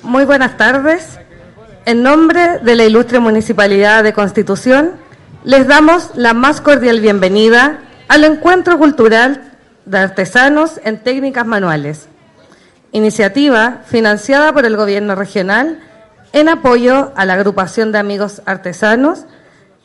[0.00, 1.18] Muy buenas tardes.
[1.84, 4.92] En nombre de la ilustre Municipalidad de Constitución,
[5.44, 9.52] les damos la más cordial bienvenida al Encuentro Cultural
[9.84, 12.08] de Artesanos en Técnicas Manuales,
[12.92, 15.80] iniciativa financiada por el Gobierno Regional
[16.32, 19.26] en apoyo a la agrupación de amigos artesanos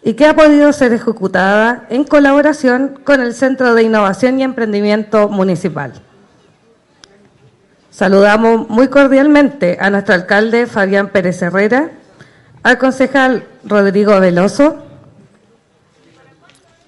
[0.03, 5.28] y que ha podido ser ejecutada en colaboración con el Centro de Innovación y Emprendimiento
[5.28, 5.94] Municipal.
[7.98, 11.90] Saludamos muy cordialmente a nuestro alcalde Fabián Pérez Herrera,
[12.62, 14.86] al concejal Rodrigo Veloso,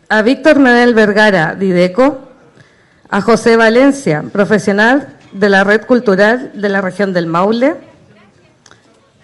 [0.07, 2.19] a Víctor Manuel Vergara Dideco,
[3.09, 7.73] a José Valencia, profesional de la Red Cultural de la región del Maule,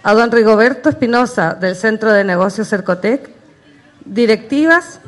[0.02, 3.30] a don Rigoberto Espinosa del Centro de Negocios Cercotec,
[4.06, 5.02] directivas,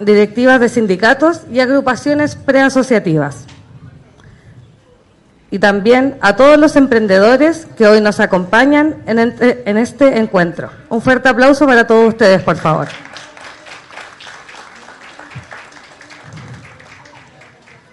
[0.00, 3.46] directivas de sindicatos y agrupaciones preasociativas
[5.52, 10.70] y también a todos los emprendedores que hoy nos acompañan en, este encuentro.
[10.88, 12.88] Un fuerte aplauso para todos ustedes, por favor.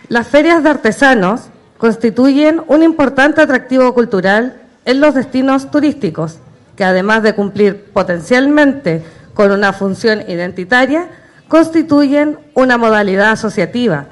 [0.07, 6.39] Las ferias de artesanos constituyen un importante atractivo cultural en los destinos turísticos,
[6.77, 9.03] que además de cumplir potencialmente
[9.33, 11.09] con una función identitaria,
[11.49, 14.05] constituyen una modalidad asociativa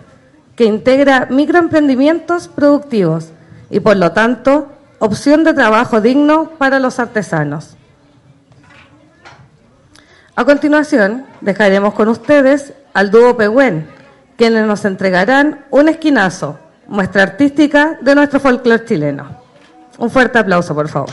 [0.57, 3.31] que integra microemprendimientos productivos
[3.69, 7.75] y por lo tanto opción de trabajo digno para los artesanos.
[10.35, 13.87] A continuación, dejaremos con ustedes al dúo Pehuen,
[14.37, 19.37] quienes nos entregarán un esquinazo, muestra artística de nuestro folclore chileno.
[19.97, 21.09] Un fuerte aplauso, por favor.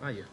[0.00, 0.24] Ah, ya.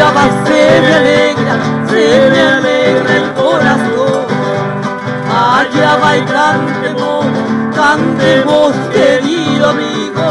[0.00, 1.54] Va se me alegra,
[1.88, 4.26] se me alegra el corazón.
[5.30, 7.26] Allá va y cantemos,
[7.74, 10.26] cantemos querido amigo.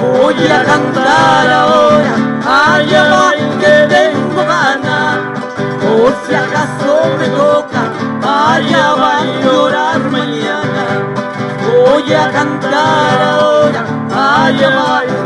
[0.00, 2.14] Voy a cantar ahora,
[2.74, 5.18] allá va que tengo ganas.
[5.80, 7.82] Por si acaso me toca,
[8.22, 10.84] allá va a llorar mañana.
[11.66, 15.17] Voy a cantar ahora, allá va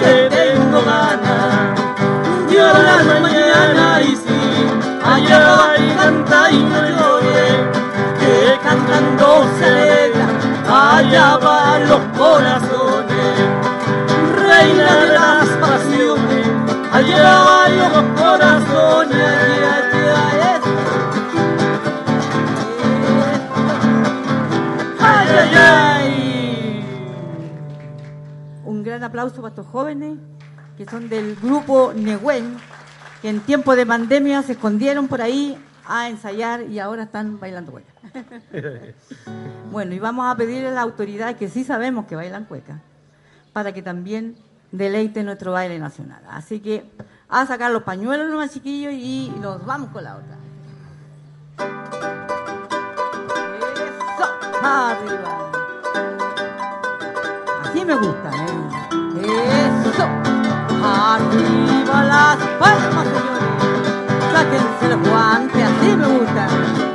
[8.18, 10.26] que cantando se alegra,
[10.96, 13.36] allá van los corazones,
[14.34, 16.46] reina de las pasiones,
[16.92, 19.22] allá van los corazones,
[19.74, 20.60] allá.
[25.00, 26.84] Ay, ay, ay.
[28.64, 30.18] Un gran aplauso para estos jóvenes
[30.76, 32.56] que son del grupo Nehuen,
[33.20, 37.72] que en tiempo de pandemia se escondieron por ahí a ensayar y ahora están bailando
[37.72, 37.92] cueca.
[39.70, 42.80] bueno, y vamos a pedirle a la autoridad que sí sabemos que bailan cueca,
[43.52, 44.36] para que también
[44.70, 46.22] deleite nuestro baile nacional.
[46.28, 46.90] Así que
[47.28, 50.36] a sacar los pañuelos nomás chiquillos y nos vamos con la otra.
[53.62, 54.28] Eso,
[54.62, 55.50] arriba.
[57.64, 58.52] Así me gusta, ¿eh?
[59.22, 60.04] Eso,
[60.84, 63.41] arriba las palmas, señores.
[64.42, 66.91] Sáquense los guantes, así me gusta.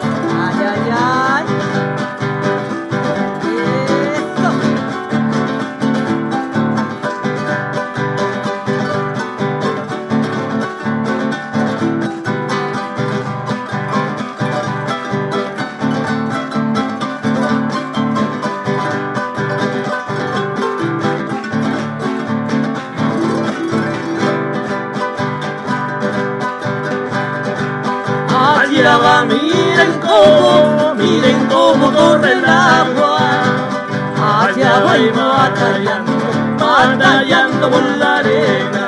[36.78, 38.86] Batallando por la arena.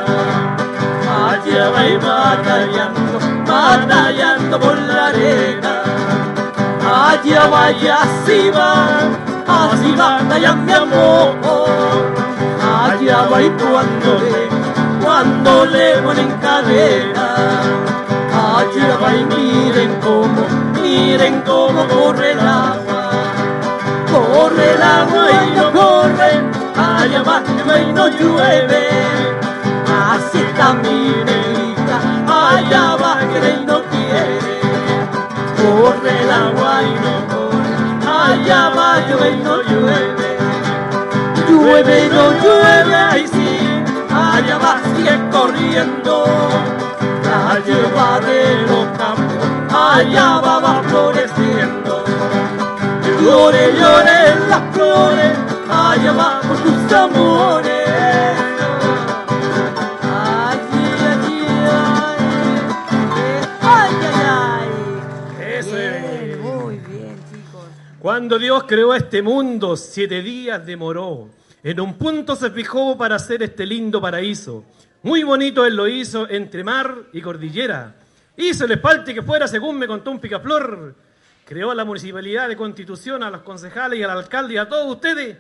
[1.30, 3.18] Allá va y batallando,
[3.52, 5.74] batallando por la arena.
[7.08, 8.74] Allá va y así va,
[9.62, 11.30] así batalla mi amor.
[12.84, 14.38] Allá va y cuando le,
[15.04, 17.28] cuando le ponen cadena.
[18.58, 20.42] Allá va y miren cómo,
[20.82, 22.49] miren cómo corre el
[27.94, 28.88] no llueve.
[30.12, 30.40] Así
[30.84, 31.98] mi negrita,
[32.28, 34.60] allá va que no quiere.
[35.58, 37.74] Corre el agua y no corre,
[38.08, 40.30] allá va llueve no llueve.
[41.48, 43.60] Llueve y no llueve, ahí sí,
[44.10, 46.26] allá va sigue corriendo
[47.30, 51.99] la lleva de los campos, allá va, va floreciendo.
[53.24, 55.38] Llore, llore las flores,
[55.70, 57.80] allá va por tus amores.
[68.00, 71.28] Cuando Dios creó este mundo, siete días demoró.
[71.62, 74.64] En un punto se fijó para hacer este lindo paraíso.
[75.04, 77.96] Muy bonito él lo hizo entre mar y cordillera.
[78.38, 80.96] Hizo el espalte que fuera según me contó un picaflor.
[81.50, 84.86] Creó a la municipalidad de Constitución, a los concejales y al alcalde y a todos
[84.86, 85.36] ustedes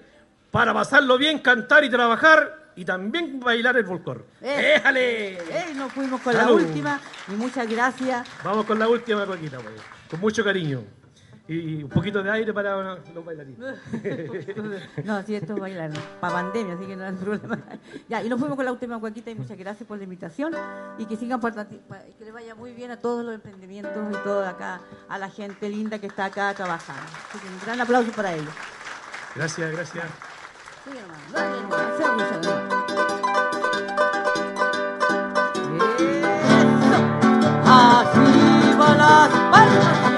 [0.49, 4.25] para pasarlo bien, cantar y trabajar y también bailar el folclor.
[4.41, 4.73] Eh.
[4.77, 5.33] ¡Éjale!
[5.33, 6.61] Eh, nos fuimos con Salud.
[6.61, 8.27] la última y muchas gracias.
[8.43, 9.75] Vamos con la última coquita, pues,
[10.09, 10.81] con mucho cariño.
[11.49, 13.57] Y un poquito de aire para los bailarines.
[15.03, 15.89] No, si esto es bailar,
[16.19, 17.57] para pandemia, así que no hay problema.
[18.07, 20.53] Ya, y nos fuimos con la última cuaquita y muchas gracias por la invitación
[20.99, 24.81] y que sigan que les vaya muy bien a todos los emprendimientos y todo acá,
[25.07, 27.01] a la gente linda que está acá trabajando.
[27.29, 28.53] Así que un gran aplauso para ellos.
[29.35, 30.05] Gracias, gracias.
[30.83, 30.91] Se
[32.03, 32.73] escucha nomás.
[36.79, 36.99] Eso.
[37.65, 40.08] Así va las palmas.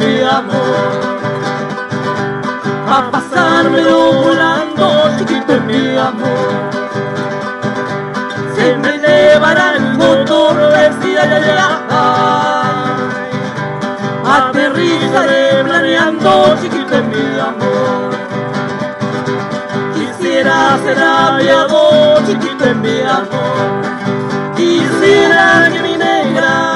[0.00, 0.92] Mi amor.
[2.88, 4.86] A pasármelo volando,
[5.18, 6.50] chiquito es mi amor.
[8.56, 11.68] Se me llevará el motor, decía que era
[14.24, 18.10] Aterrizaré planeando, chiquito es mi amor.
[19.94, 23.80] Quisiera ser aviador, chiquito es mi amor.
[24.56, 26.69] Quisiera que mi negra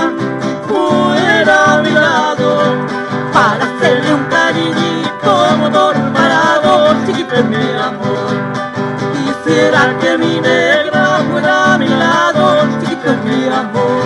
[9.44, 14.04] para que mi negra fuera a mi lado, chiquito es mi amor.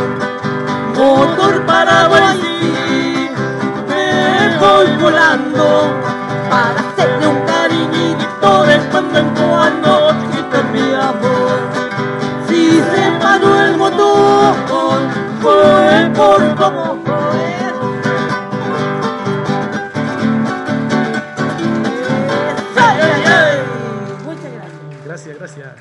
[0.97, 3.31] Motor para Guayaquil,
[3.89, 5.95] me voy volando
[6.51, 11.59] para hacerle un cariñito de cuando en cuando, chiquito es mi amor.
[12.49, 14.55] Si se paró el motor,
[15.41, 16.98] fue por como
[25.39, 25.75] gracias.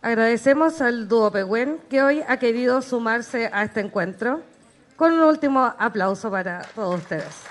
[0.00, 4.42] Agradecemos al dúo Pehuen que hoy ha querido sumarse a este encuentro.
[4.96, 7.42] Con un último aplauso para todos ustedes.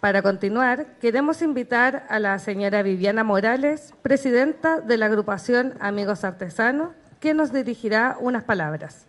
[0.00, 6.94] Para continuar, queremos invitar a la señora Viviana Morales, presidenta de la agrupación Amigos Artesanos,
[7.20, 9.06] que nos dirigirá unas palabras.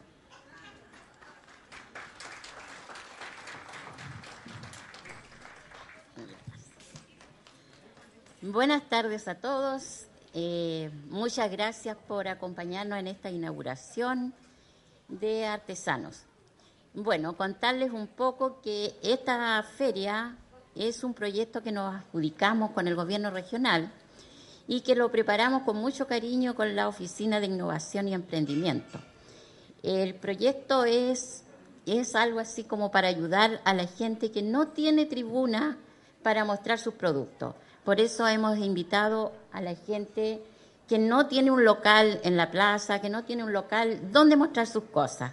[8.43, 10.07] Buenas tardes a todos.
[10.33, 14.33] Eh, muchas gracias por acompañarnos en esta inauguración
[15.09, 16.23] de artesanos.
[16.95, 20.37] Bueno, contarles un poco que esta feria
[20.73, 23.91] es un proyecto que nos adjudicamos con el gobierno regional
[24.67, 28.99] y que lo preparamos con mucho cariño con la Oficina de Innovación y Emprendimiento.
[29.83, 31.43] El proyecto es,
[31.85, 35.77] es algo así como para ayudar a la gente que no tiene tribuna
[36.23, 37.53] para mostrar sus productos.
[37.83, 40.41] Por eso hemos invitado a la gente
[40.87, 44.67] que no tiene un local en la plaza, que no tiene un local donde mostrar
[44.67, 45.31] sus cosas.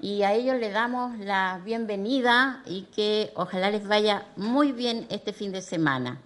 [0.00, 5.32] Y a ellos les damos la bienvenida y que ojalá les vaya muy bien este
[5.32, 6.20] fin de semana.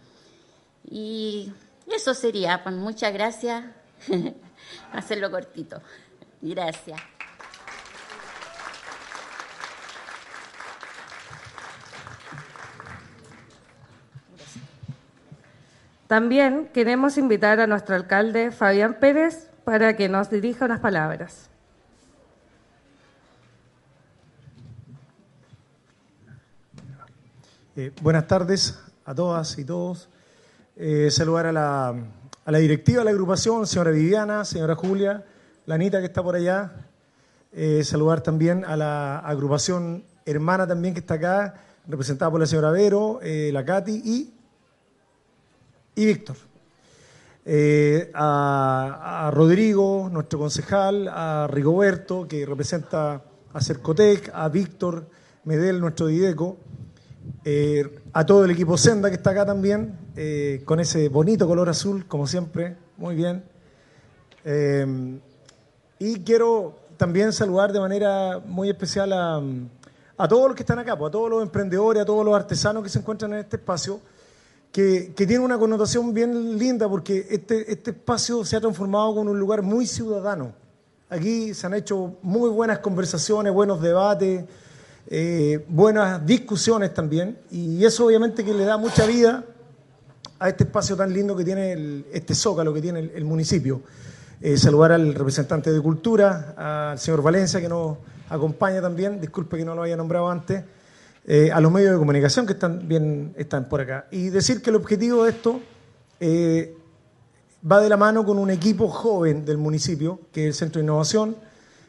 [0.89, 1.53] Y
[1.91, 3.65] eso sería, pues muchas gracias.
[4.93, 5.81] Hacerlo cortito.
[6.43, 7.01] Gracias.
[16.12, 21.49] También queremos invitar a nuestro alcalde Fabián Pérez para que nos dirija unas palabras.
[27.76, 30.11] Eh, buenas tardes a todas y todos.
[30.76, 31.95] Eh, saludar a la,
[32.45, 35.25] a la directiva de la agrupación, señora Viviana, señora Julia,
[35.64, 36.73] la Anita que está por allá.
[37.52, 41.54] Eh, saludar también a la agrupación hermana también que está acá,
[41.88, 44.42] representada por la señora Vero, la Katy y,
[45.95, 46.37] y Víctor.
[47.45, 53.23] Eh, a, Rodrigo, nuestro concejal, a Rigoberto, que representa
[53.53, 55.07] a Cercotec, a Víctor
[55.45, 56.59] Medel, nuestro Dideco,
[57.45, 61.69] eh, a todo el equipo Senda que está acá también, eh, con ese bonito color
[61.69, 63.45] azul, como siempre, muy bien.
[65.99, 69.41] Y quiero también saludar de manera muy especial a,
[70.17, 72.83] a todos los que están acá, pues, a todos los emprendedores, a todos los artesanos
[72.83, 74.01] que se encuentran en este espacio,
[74.73, 79.29] que, que tiene una connotación bien linda porque este, este espacio se ha transformado en
[79.29, 80.52] un lugar muy ciudadano.
[81.11, 84.45] Aquí se han hecho muy buenas conversaciones, buenos debates,
[85.09, 89.45] eh, buenas discusiones también, y eso obviamente que le da mucha vida
[90.38, 93.83] a este espacio tan lindo que tiene el- este zócalo que tiene el, el municipio.
[94.41, 96.55] Eh, saludar al representante de Cultura,
[96.91, 97.99] al señor Valencia que nos
[98.31, 100.64] acompaña también, disculpe que no lo haya nombrado antes,
[101.25, 104.07] eh, a los medios de comunicación que están, bien, están por acá.
[104.11, 105.61] Y decir que el objetivo de esto
[106.19, 106.76] eh,
[107.71, 110.85] va de la mano con un equipo joven del municipio, que es el Centro de
[110.85, 111.37] Innovación.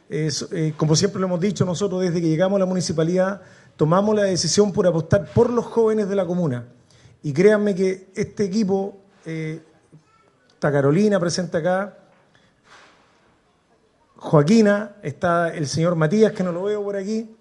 [0.08, 3.42] Eh, como siempre lo hemos dicho, nosotros desde que llegamos a la municipalidad
[3.76, 6.68] tomamos la decisión por apostar por los jóvenes de la comuna.
[7.24, 11.98] Y créanme que este equipo, está Carolina presente acá,
[14.16, 17.34] Joaquina, está el señor Matías, que no lo veo por aquí,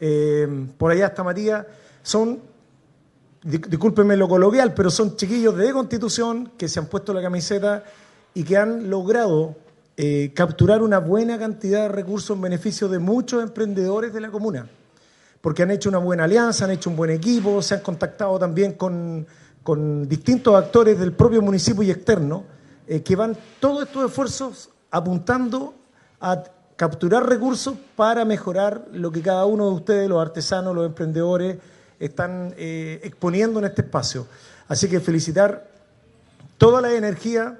[0.00, 1.66] eh, por allá está Matías,
[2.02, 2.40] son,
[3.42, 7.84] di- discúlpenme lo coloquial, pero son chiquillos de Constitución que se han puesto la camiseta
[8.34, 9.56] y que han logrado
[9.96, 14.68] eh, capturar una buena cantidad de recursos en beneficio de muchos emprendedores de la comuna.
[15.40, 18.72] Porque han hecho una buena alianza, han hecho un buen equipo, se han contactado también
[18.72, 19.26] con,
[19.62, 22.44] con distintos actores del propio municipio y externo,
[22.86, 25.74] eh, que van todos estos esfuerzos apuntando
[26.20, 26.42] a
[26.76, 31.56] capturar recursos para mejorar lo que cada uno de ustedes, los artesanos, los emprendedores,
[31.98, 34.26] están eh, exponiendo en este espacio.
[34.68, 35.68] Así que felicitar
[36.58, 37.58] toda la energía,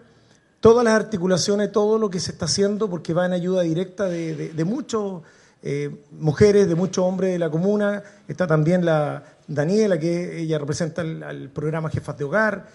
[0.61, 4.52] todas las articulaciones, todo lo que se está haciendo, porque va en ayuda directa de,
[4.52, 5.23] de, muchos
[5.62, 8.02] eh, mujeres, de muchos hombres de la comuna.
[8.28, 12.66] Está también la Daniela, que ella representa al programa Jefas de Hogar.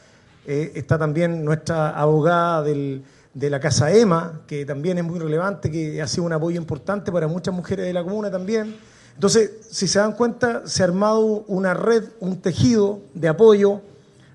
[0.47, 3.03] Eh, está también nuestra abogada del-
[3.33, 7.11] de la Casa EMA, que también es muy relevante, que ha sido un apoyo importante
[7.11, 8.75] para muchas mujeres de la comuna también.
[9.13, 13.81] Entonces, si se dan cuenta, se ha armado una red, un tejido de apoyo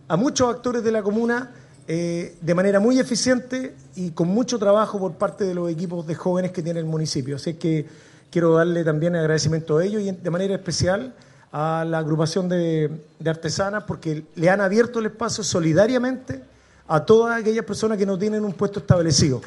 [0.09, 1.53] a muchos actores de la comuna
[1.89, 6.15] eh, de manera muy eficiente y con mucho trabajo por parte de los equipos de
[6.15, 7.37] jóvenes que tiene el municipio.
[7.37, 7.87] Así que
[8.31, 11.15] quiero darle también agradecimiento a ellos y de manera especial
[11.53, 16.43] a la agrupación de, de artesanas porque le han abierto el espacio solidariamente
[16.89, 19.41] a todas aquellas personas que no tienen un puesto establecido.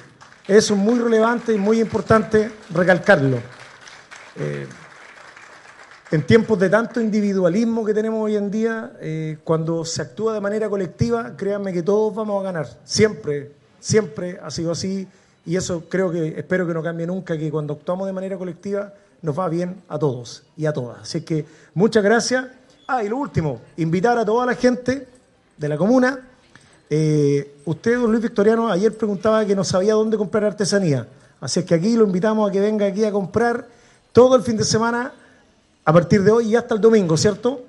[0.47, 3.37] Eso es muy relevante y muy importante recalcarlo.
[4.35, 4.67] Eh,
[6.11, 10.41] en tiempos de tanto individualismo que tenemos hoy en día, eh, cuando se actúa de
[10.41, 12.67] manera colectiva, créanme que todos vamos a ganar.
[12.83, 15.07] Siempre, siempre ha sido así
[15.45, 18.91] y eso creo que, espero que no cambie nunca, que cuando actuamos de manera colectiva
[19.21, 21.01] nos va bien a todos y a todas.
[21.01, 22.45] Así que muchas gracias.
[22.87, 25.07] Ah, y lo último, invitar a toda la gente
[25.57, 26.27] de la comuna
[26.89, 31.07] eh, usted, don Luis Victoriano, ayer preguntaba que no sabía dónde comprar artesanía.
[31.39, 33.67] Así es que aquí lo invitamos a que venga aquí a comprar
[34.11, 35.13] todo el fin de semana
[35.85, 37.61] a partir de hoy y hasta el domingo, ¿cierto?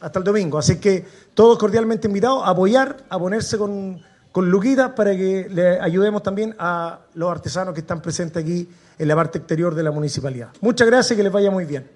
[0.00, 0.58] Hasta el domingo.
[0.58, 4.00] Así que todos cordialmente invitados a apoyar, a ponerse con,
[4.32, 8.68] con Luquita para que le ayudemos también a los artesanos que están presentes aquí
[8.98, 10.50] en la parte exterior de la municipalidad.
[10.60, 11.86] Muchas gracias y que les vaya muy bien.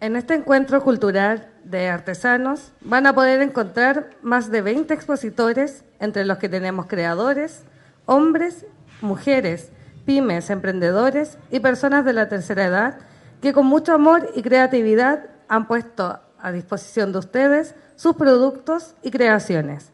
[0.00, 6.24] En este encuentro cultural de artesanos van a poder encontrar más de 20 expositores, entre
[6.24, 7.64] los que tenemos creadores,
[8.06, 8.64] hombres,
[9.00, 9.72] mujeres,
[10.06, 12.98] pymes, emprendedores y personas de la tercera edad
[13.42, 19.10] que con mucho amor y creatividad han puesto a disposición de ustedes sus productos y
[19.10, 19.90] creaciones.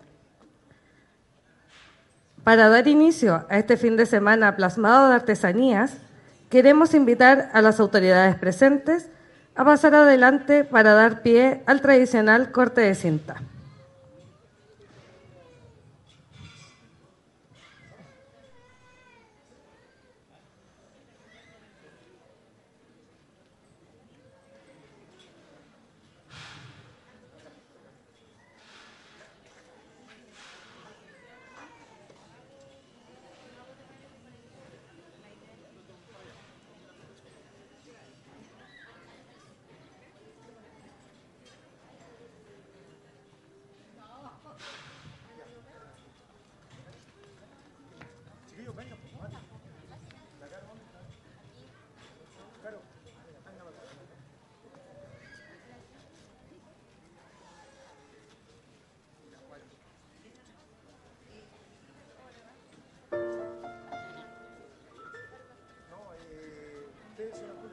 [2.44, 5.96] Para dar inicio a este fin de semana plasmado de artesanías,
[6.50, 9.08] queremos invitar a las autoridades presentes
[9.56, 13.36] a pasar adelante para dar pie al tradicional corte de cinta.
[67.24, 67.63] education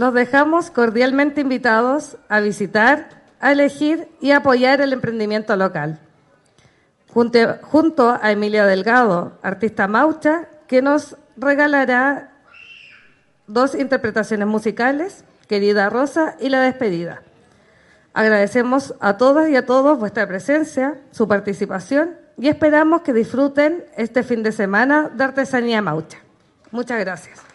[0.00, 5.98] Los dejamos cordialmente invitados a visitar, a elegir y apoyar el emprendimiento local.
[7.06, 12.32] Junto, a Emilia Delgado, artista maucha, que nos regalará
[13.46, 17.20] dos interpretaciones musicales, Querida Rosa y La Despedida.
[18.14, 24.22] Agradecemos a todas y a todos vuestra presencia, su participación y esperamos que disfruten este
[24.22, 26.20] fin de semana de Artesanía Maucha.
[26.70, 27.49] Muchas gracias.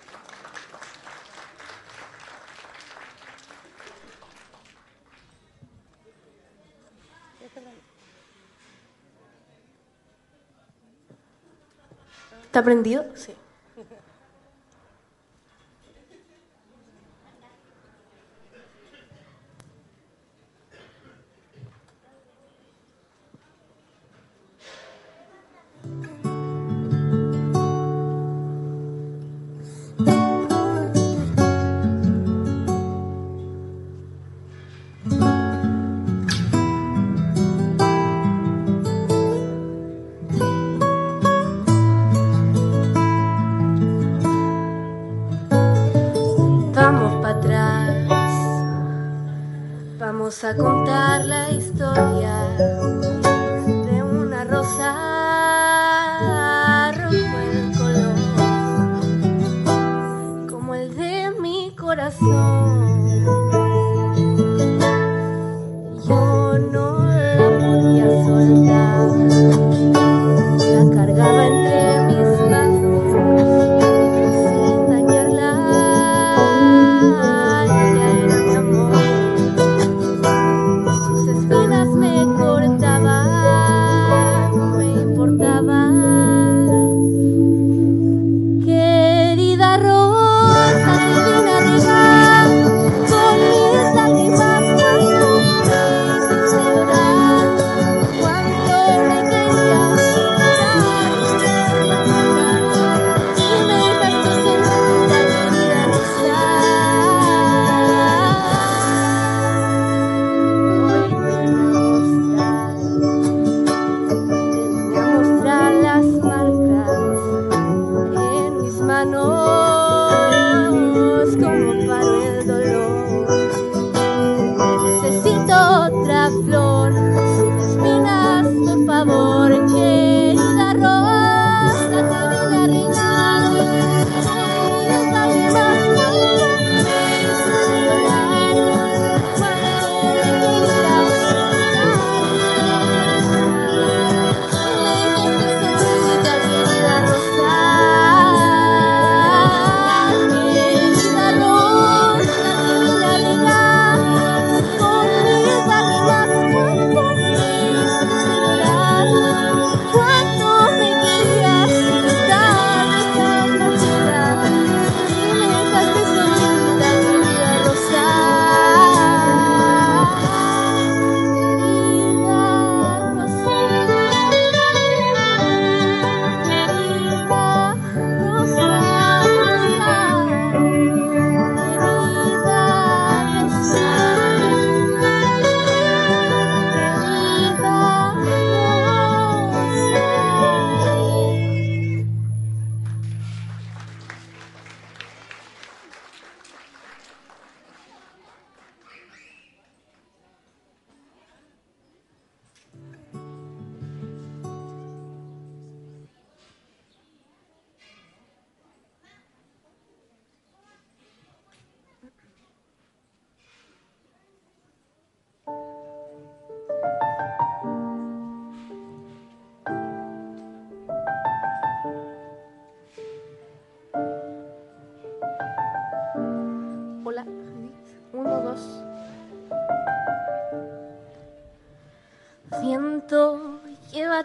[12.56, 13.04] ¿Está prendido?
[13.16, 13.34] Sí.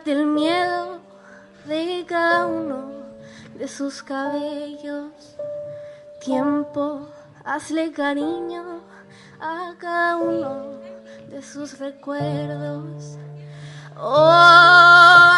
[0.00, 0.98] Llévate el miedo
[1.66, 2.90] de cada uno
[3.58, 5.36] de sus cabellos.
[6.20, 7.08] Tiempo,
[7.44, 8.80] hazle cariño
[9.40, 10.80] a cada uno
[11.28, 13.18] de sus recuerdos.
[13.96, 14.30] Oh,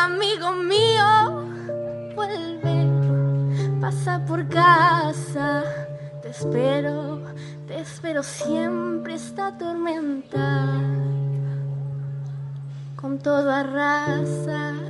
[0.05, 1.45] amigo mío,
[2.15, 2.89] vuelve,
[3.81, 5.65] pasa por casa,
[6.23, 7.21] te espero,
[7.67, 10.69] te espero siempre esta tormenta,
[13.19, 14.82] toda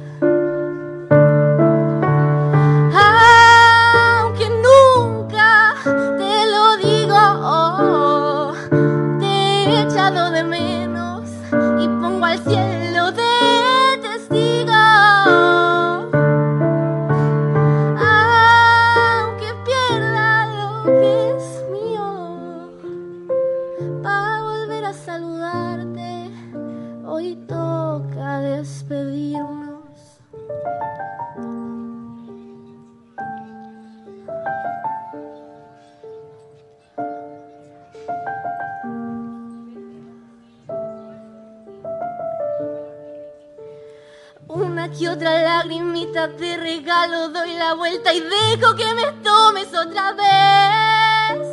[46.22, 51.48] lagrimita te regalo, doy la vuelta y dejo que me tomes otra vez.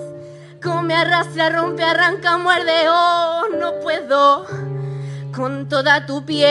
[0.61, 4.45] Come, arrastra, rompe, arranca, muerde, oh, no puedo
[5.35, 6.49] con toda tu piel.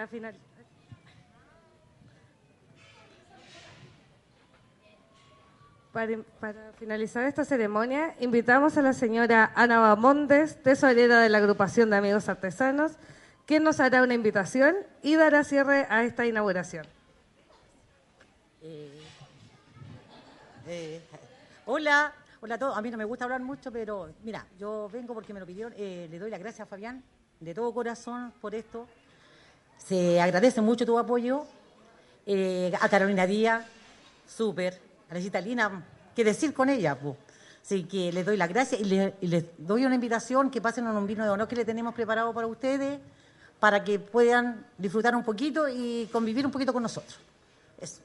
[0.00, 0.34] Para final.
[5.92, 11.90] Para, para finalizar esta ceremonia, invitamos a la señora Ana Bamondes, tesorera de la agrupación
[11.90, 12.92] de amigos artesanos,
[13.44, 16.86] quien nos hará una invitación y dará cierre a esta inauguración.
[20.66, 21.02] Eh,
[21.66, 22.78] hola, hola a todos.
[22.78, 25.74] A mí no me gusta hablar mucho, pero mira, yo vengo porque me lo pidieron.
[25.76, 27.04] Eh, le doy las gracias a Fabián
[27.38, 28.86] de todo corazón por esto.
[29.86, 31.44] Se agradece mucho tu apoyo.
[32.26, 33.64] Eh, a Carolina Díaz,
[34.28, 34.78] súper.
[35.10, 35.82] A la Citalina,
[36.14, 37.16] qué decir con ella, pues.
[37.64, 40.86] Así que les doy las gracias y, le- y les doy una invitación que pasen
[40.86, 43.00] un vino de honor que le tenemos preparado para ustedes,
[43.58, 47.18] para que puedan disfrutar un poquito y convivir un poquito con nosotros.
[47.80, 48.00] Eso.